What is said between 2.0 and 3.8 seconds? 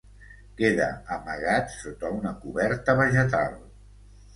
una coberta vegetal.